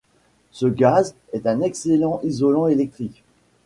[0.49, 3.23] Ce gaz est un excellent isolant électrique.